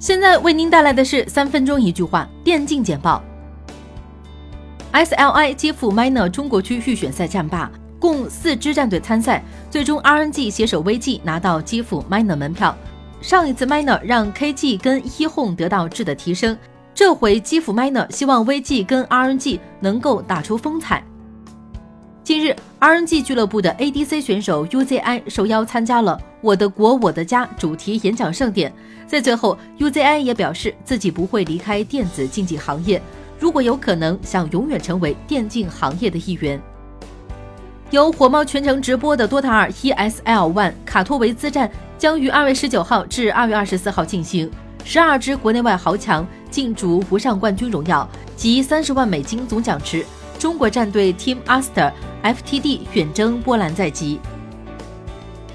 [0.00, 3.22] 现在为您带来的是三分钟一句话电竞简报。
[4.94, 12.74] SLI 基辅 Minor 中国区预选赛战罢，共四支战队参赛，最终 RNG 携手 VG 拿到基辅 Minor 门票。
[13.20, 16.56] 上一次 Minor 让 KG 跟 eHome 得到质的提升，
[16.94, 21.04] 这回基辅 Minor 希望 VG 跟 RNG 能够打出风采。
[22.30, 28.72] 近日，RNG 俱乐部的 ADC 选手 UZI 受邀参加了“我的国，我的家”主题演讲盛典。
[29.04, 33.02] 在最后，UZI 也表示自己不会离开电子竞技行业，
[33.36, 36.62] 如果有可能，想永远成为电竞行业的一员。
[37.90, 41.68] 由火猫全程直播的《多塔二 ESL ONE》卡托维兹站
[41.98, 44.48] 将于二月十九号至二月二十四号进行，
[44.84, 50.06] 十二支国内外豪强竞逐不上冠军荣耀及三十万美金总奖池。
[50.40, 54.18] 中国战队 Team Aster FTD 远征波兰在即。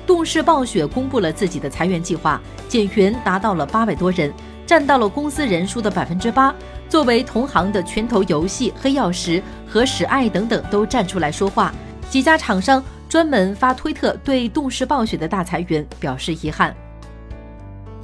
[0.05, 2.39] 动视暴雪公布了自己的裁员计划，
[2.69, 4.31] 减员达到了八百多人，
[4.63, 6.53] 占到了公司人数的百分之八。
[6.87, 11.73] 作为同行的拳头游戏、黑曜石和史爱等等都站出来说话，
[12.11, 16.75] 几家厂商专门发推特对动视暴雪的大裁员表示遗憾。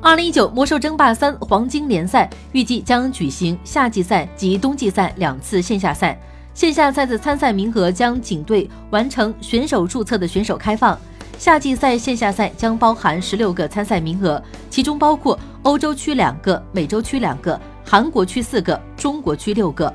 [0.02, 6.20] 二零一九魔兽争霸三黄金联赛预计将举行夏季赛及冬季赛两次线下赛。
[6.54, 10.98] 线下赛的参赛名额将仅对完成选手注册的选手开放。
[11.38, 19.92] 夏季赛线下赛将包含十六个参赛名额，其中包括欧洲区两个、美洲区两个、韩国区四个、中国区六个。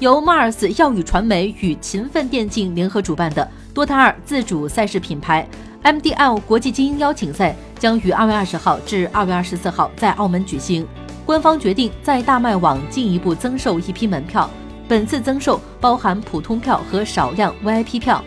[0.00, 3.42] 由 Mars 耀宇传媒与勤奋电竞联合主办的
[3.74, 5.46] 《多塔二》自主赛事品牌
[5.82, 10.86] MDL 国际精英邀请赛将于二月二十号至二月二十四号在澳门举行。
[11.24, 14.48] 官方决定在大麦网进一步增售一批门票。
[14.88, 18.24] 本次增售包含普通票和少量 VIP 票。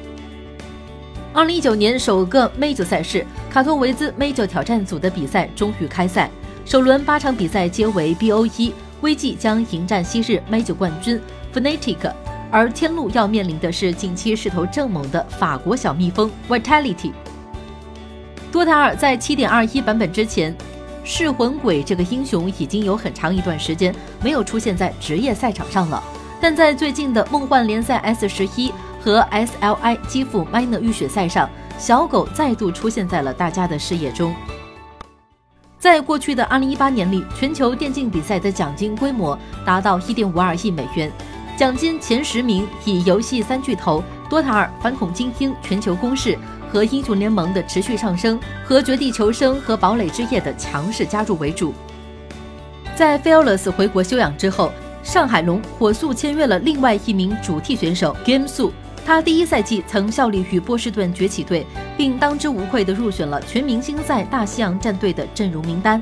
[1.34, 6.30] 二零一九年首个 Major 赛事卡托维兹 Major 挑战组的比赛终于开赛，
[6.64, 11.20] 首轮八场比赛皆为 BO1，VG 将迎战昔日 Major 冠军
[11.52, 12.12] Fnatic，
[12.52, 17.12] 而天路要面临的是近期势头正猛的法国小蜜蜂 Vitality。
[18.52, 20.56] 多塔二在七点二一版本之前，
[21.04, 26.04] 噬魂鬼这个英雄已经有很长一段时间没有出现在职业赛场上了。
[26.42, 31.48] 但在最近的梦幻联赛 S 十一和 SLI 基辅 Minor 预选赛上，
[31.78, 34.34] 小狗再度出现在了大家的视野中。
[35.78, 41.12] 在过去的2018年里，全球电竞比赛的奖金规模达到1.52亿美元，
[41.56, 46.30] 奖金前十名以游戏三巨头《多塔二》《反恐精英》《全球攻势》
[46.74, 51.72] 和《英雄联盟》的持续上升，和《绝地求生》和《堡垒之夜》的强势加入为主。
[52.96, 54.72] 在 Fearless 回国休养之后。
[55.04, 58.72] 上海龙火速签约了另外一名主 T 选手 Game Su，
[59.06, 61.66] 他第一赛季曾效力于波士顿崛起队，
[61.98, 66.02] 并当之无愧地入选了全明星赛大西洋战队的阵容名单。